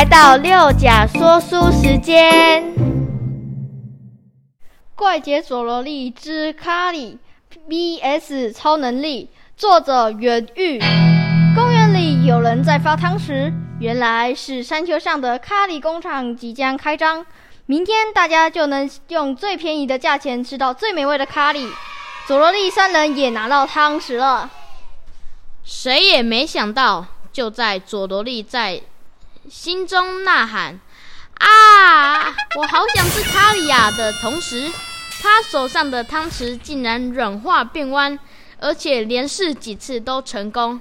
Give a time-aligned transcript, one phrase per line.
[0.00, 2.64] 来到六甲说书时间，
[4.94, 7.18] 《怪杰佐罗利之卡里
[7.68, 9.28] VS 超能力》，
[9.60, 10.80] 作者袁玉。
[11.54, 17.26] 公园里有人在发汤匙，原来是山丘上的卡里工厂即将开张，
[17.66, 21.68] 明天大家就能用最便宜的价钱吃到最美味的卡里。
[22.26, 24.48] 佐罗利三人也拿到汤匙了，
[25.62, 28.80] 谁也没想到，就在佐罗利在。
[29.50, 30.78] 心中呐喊
[31.34, 34.70] ：“啊，我好想吃卡里亚！”的同时，
[35.20, 38.16] 他手上的汤匙竟然软化变弯，
[38.60, 40.80] 而且连试几次都成功。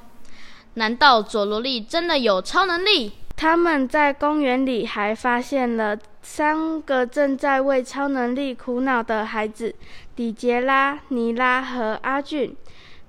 [0.75, 3.13] 难道佐罗利真的有超能力？
[3.35, 9.73] 他们在公园里还发现了三个正在为超能力苦恼的孩子：
[10.15, 12.55] 迪杰拉、尼拉和阿俊。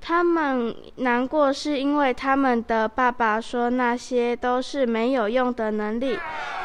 [0.00, 6.18] 他们难过，是因为他们的爸爸说那些都是没有用的能力，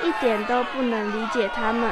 [0.04, 1.92] 一点都不能理解他们。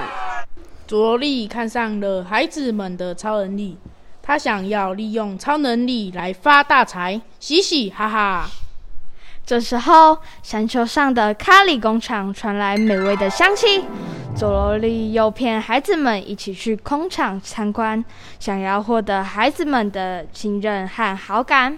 [0.87, 3.77] 卓力看上了孩子们的超能力，
[4.21, 8.45] 他想要利用超能力来发大财，嘻嘻哈哈。
[9.45, 13.83] 这时候，山丘上的咖喱工厂传来美味的香气。
[14.35, 18.03] 佐罗利诱骗孩子们一起去工厂参观，
[18.39, 21.77] 想要获得孩子们的信任和好感。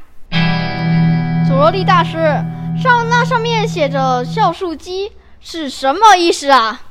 [1.46, 2.18] 佐罗利大师，
[2.82, 6.82] 上那上面写着“酵素机”是什么意思啊？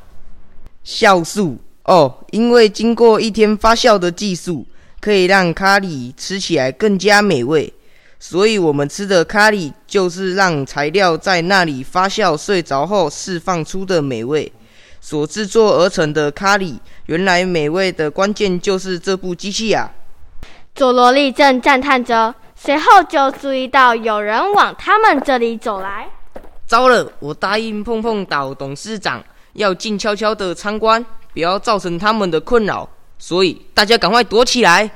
[0.84, 4.66] 酵素哦，因为经过一天发酵的技术，
[5.00, 7.72] 可以让咖喱吃起来更加美味。
[8.20, 14.50] 所以，我们吃的咖喱就是让材料在那里发酵、睡着后释放出的美味
[15.04, 16.78] 所制作而成的咖喱。
[17.04, 19.90] 原来，美味的关键就是这部机器啊！
[20.74, 26.08] 佐罗利正赞叹着，随后就注意到有人往他们这里走来。
[26.66, 32.88] 糟了，我答应碰碰岛董事长要静悄悄的参观，不要造成他们的困扰，
[33.18, 34.90] 所以大家赶快躲起来。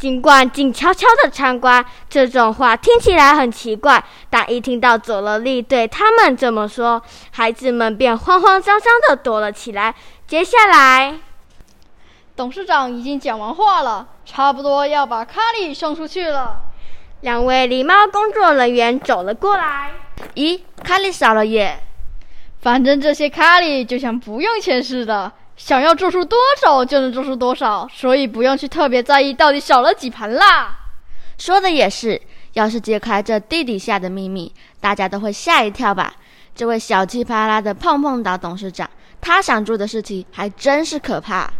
[0.00, 7.02] 尽管静悄悄的参观这种话听起来很奇怪，但一听到佐罗利对他们这么说，
[7.32, 9.94] 孩子们便慌慌张张的躲了起来。
[10.26, 11.18] 接下来，
[12.34, 16.62] 董事长已经讲完话了，差不多要把卡里送出去了。
[17.20, 19.90] 两位狸猫工作人员走了过来。
[20.34, 21.78] 咦，卡里少了耶！
[22.62, 25.30] 反正这些卡里就像不用钱似的。
[25.60, 30.74] 想要做出多少就能做出多少，所以不用去特别在意到底少了几盘啦。
[31.36, 32.20] 说的也是，
[32.54, 34.50] 要是揭开这地底下的秘密，
[34.80, 36.14] 大家都会吓一跳吧？
[36.54, 38.88] 这位小气巴拉的碰碰岛董事长，
[39.20, 41.52] 他想做的事情还真是可怕。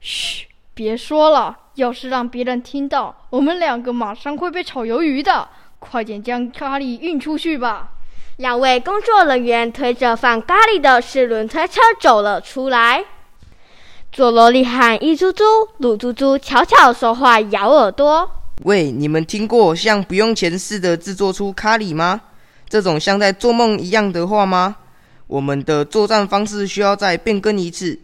[0.00, 5.46] 嘘，别说了，要是让别人听到，我们两个马上会被炒鱿鱼的。
[5.78, 7.90] 快点将咖喱运出去吧。
[8.38, 13.04] 两位工作人员推着放咖喱的四轮推车走了出来。
[14.10, 15.44] 佐罗利和一猪猪、
[15.78, 18.30] 鲁猪猪悄悄说话，咬耳朵。
[18.64, 22.22] 喂，你们听过像不用钱似的制作出咖喱吗？
[22.68, 24.76] 这种像在做梦一样的话吗？
[25.26, 27.98] 我们的作战方式需要再变更一次。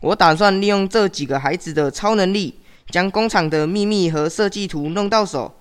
[0.00, 2.58] 我打算利用这几个孩子的超能力，
[2.88, 5.54] 将工厂的秘密和设计图弄到手，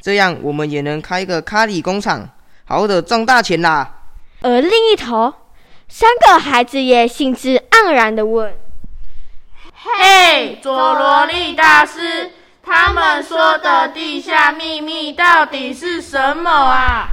[0.00, 2.28] 这样我们也能开个咖喱工厂。
[2.68, 3.94] 好的，赚大钱啦！
[4.42, 5.32] 而另一头，
[5.88, 8.54] 三个孩子也兴致盎然的问
[9.72, 12.30] ：“嘿，佐罗利大师，
[12.62, 17.08] 他们说的地下秘密到底是什么啊？”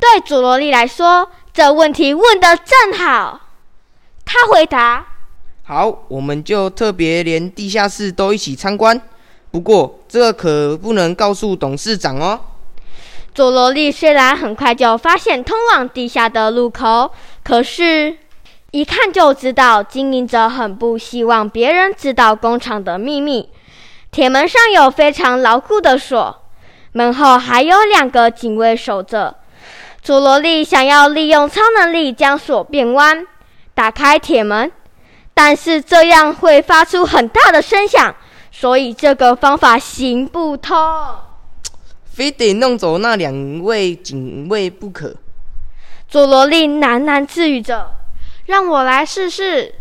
[0.00, 3.42] 对佐罗利来说，这问题问得正好。
[4.24, 5.04] 他回答
[5.62, 8.98] ：“好，我们就特别连地下室都一起参观。
[9.50, 12.40] 不过，这可不能告诉董事长哦。”
[13.34, 17.10] 佐罗利虽然很快就发现通往地下的路口，
[17.42, 18.16] 可是，
[18.70, 23.50] 一看就知道经营者很不希望别人知道工厂的秘密。
[24.12, 26.42] 铁门上有非常牢固的锁，
[26.92, 29.34] 门后还有两个警卫守着。
[30.00, 33.26] 佐罗利想要利用超能力将锁变弯，
[33.74, 34.70] 打开铁门，
[35.34, 38.14] 但是这样会发出很大的声响，
[38.52, 40.76] 所以这个方法行不通。
[42.14, 45.16] 非得弄走那两位警卫不可。
[46.08, 47.90] 佐罗利喃喃自语着
[48.46, 49.74] ：“让我来试试。”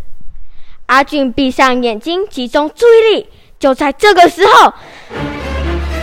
[0.87, 3.29] 阿俊闭上眼睛，集中注意力。
[3.59, 4.73] 就在这个时候，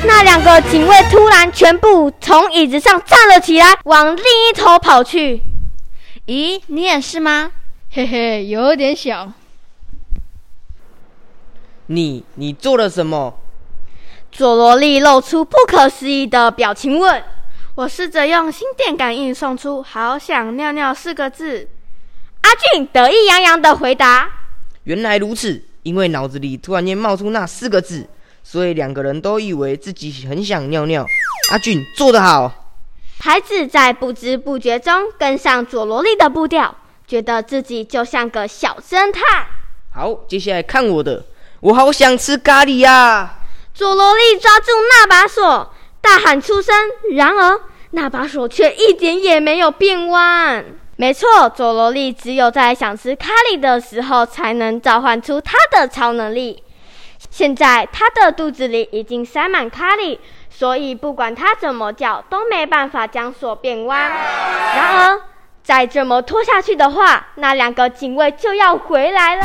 [0.06, 5.43] 那两个警卫突然全部从椅子上站了起来，往另一头跑去。
[6.26, 7.50] 咦，你也是吗？
[7.91, 9.33] 嘿嘿，有点小。
[11.87, 13.40] 你，你做了什么？
[14.32, 17.23] 佐罗利露出不可思议的表情，问
[17.75, 21.69] ：“我试着用心电感应送出“好想尿尿”四个字。
[22.43, 24.31] 阿俊得意洋洋的回答
[24.85, 28.09] ：“原来如此，因为脑子里突然间冒出那四个字，
[28.43, 31.05] 所以两个人都以为自己很想尿尿。
[31.50, 32.53] 阿俊做得好。”
[33.23, 36.75] 孩子在不知不觉中跟上佐罗莉的步调，
[37.06, 39.47] 觉得自己就像个小侦探。
[39.93, 41.26] 好，接下来看我的，
[41.61, 43.40] 我好想吃咖喱呀！
[43.81, 45.73] 佐罗莉抓住那把锁，
[46.03, 46.75] 大喊出声。
[47.12, 47.59] 然而，
[47.93, 50.62] 那把锁却一点也没有变弯。
[50.97, 56.62] 没错，佐罗莉只有在想吃咖喱的时候，才能召唤出她的超能力。
[57.31, 60.19] 现在，她的肚子里已经塞满咖喱，
[60.50, 64.11] 所以不管她怎么叫，都没办法将锁变弯。
[64.11, 65.23] 然而，
[65.62, 69.43] 再这么拖下去的话，那两个警卫就要回来了。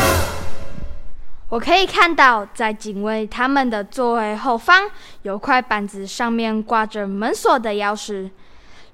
[1.56, 4.92] 我可以看到，在警卫他们的座位后方
[5.22, 8.30] 有块板子，上面挂着门锁的钥匙。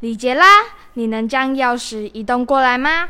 [0.02, 0.46] 李杰拉，
[0.94, 3.10] 你能将钥匙移动过来吗？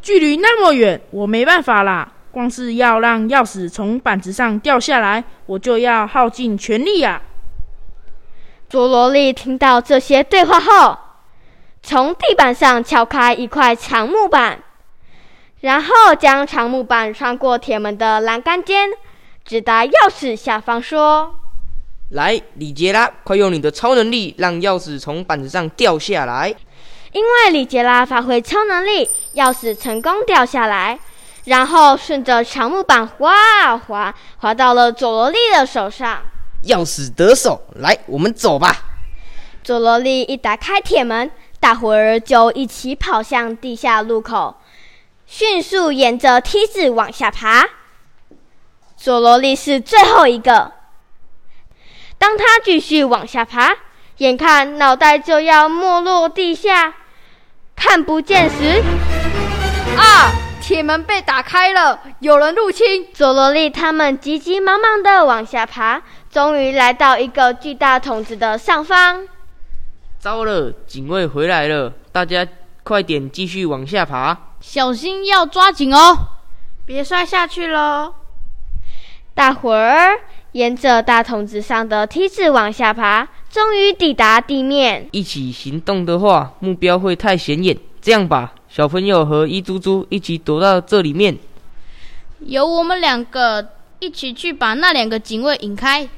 [0.00, 2.10] 距离那么远，我没办法啦。
[2.32, 7.22] 光是要让钥匙从板子上掉下来，我就要耗尽全力啊！
[8.68, 10.98] 佐罗利听到这些对话后，
[11.80, 14.58] 从地板上撬开一块长木板。
[15.62, 18.90] 然后将长木板穿过铁门的栏杆间，
[19.44, 21.36] 直达钥匙下方，说
[22.10, 26.52] ：“来，李杰拉，快用你的超能力，让钥匙从板子上掉下来。”
[27.12, 30.98] 因为李杰拉发挥超能力，钥匙成功掉下来，
[31.44, 36.22] 然后顺着长木板滑啊滑，滑到了佐罗莉的手上。
[36.64, 38.74] 钥匙得手，来，我们走吧。
[39.62, 41.30] 佐罗莉一打开铁门，
[41.60, 44.56] 大伙儿就一起跑向地下路口。
[45.26, 47.68] 迅速沿着梯子往下爬，
[48.96, 50.72] 佐罗莉是最后一个。
[52.18, 53.74] 当他继续往下爬，
[54.18, 56.94] 眼看脑袋就要没落地下，
[57.74, 58.82] 看不见时，
[59.96, 60.30] 啊！
[60.62, 63.08] 铁门被打开了，有人入侵！
[63.12, 69.26] 佐罗莉他们急急忙忙的往下爬，终于来到一个巨大桶子的上方。
[70.20, 71.92] 糟了，警卫回来了！
[72.12, 72.46] 大家
[72.84, 74.38] 快点继续往下爬。
[74.62, 76.16] 小心，要抓紧哦！
[76.86, 78.14] 别摔下去喽！
[79.34, 80.20] 大伙儿
[80.52, 85.08] 沿着大筒子上的梯子往下爬，终于抵达地面。
[85.10, 87.76] 一起行动的话，目标会太显眼。
[88.00, 91.36] 这样吧，小朋友和一猪猪一起躲到这里面，
[92.38, 93.68] 由我们两个
[93.98, 96.08] 一起去把那两个警卫引开。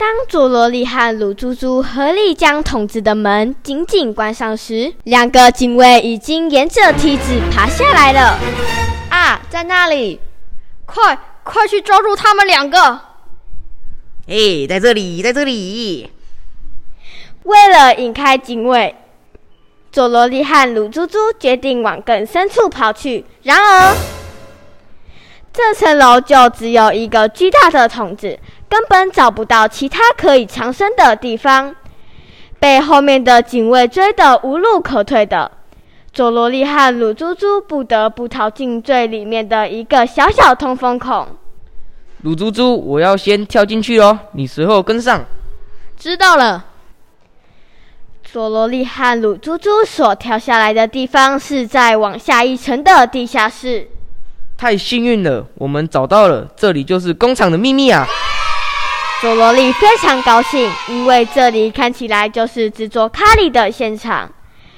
[0.00, 8.38] 当佐罗莉和鲁猪猪合力将筒子的门紧紧关上时，两个警卫已经沿着梯子爬下来了。
[9.10, 10.18] 啊，在那里！
[10.86, 12.78] 快快去抓住他们两个！
[14.26, 16.10] 哎，在这里，在这里！
[17.42, 18.96] 为了引开警卫，
[19.92, 23.26] 佐罗莉和鲁猪猪决定往更深处跑去。
[23.42, 23.94] 然而，
[25.62, 28.38] 这层楼就只有一个巨大的筒子。
[28.68, 31.74] 根本找不到其他可以藏身的地方，
[32.60, 35.50] 被后面的警卫追得无路可退的
[36.12, 41.26] 佐罗利和鲁猪猪不得不逃进最里面的一个小小通风孔。
[42.22, 45.24] 鲁猪猪，我要先跳进去哦，你随后跟上。
[45.96, 46.66] 知道了。
[48.22, 53.88] 佐罗利和鲁猪猪所跳下来的地方是在往下一层的地下室。
[54.60, 58.06] 太幸运了，我们找到了，这里就是工厂的秘密啊！
[59.22, 64.30] 佐罗利非常高兴，因为这里看起来就是制作咖喱的现场。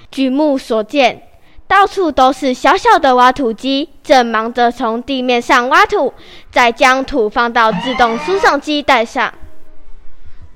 [0.09, 1.25] 举目所见，
[1.67, 6.15] 到处都是小小的挖土机，正忙着从地面上挖土，
[6.53, 9.35] 再将土放到自动输送机带上。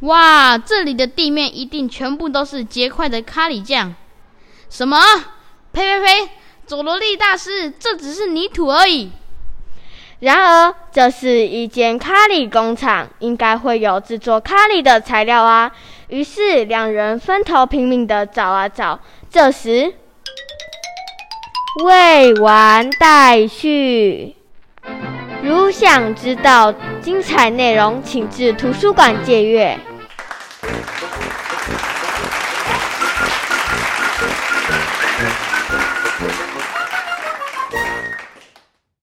[0.02, 3.92] 哇，这里的地面一定全部都是结块的咖喱酱！
[4.70, 4.96] 什么？
[5.72, 6.30] 呸呸呸！
[6.66, 9.12] 佐罗利大师，这只是泥土而已。
[10.18, 15.70] 然而，这是一间咖喱工厂，应该会有制作咖喱的材料啊。
[16.08, 18.98] 于是，两人分头拼命的找啊找。
[19.30, 19.94] 这时，
[21.84, 24.34] 未完待续。
[25.42, 29.78] 如想知道精彩内容，请至图书馆借阅。